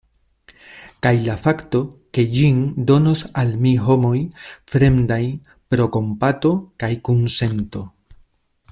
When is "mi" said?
3.67-3.75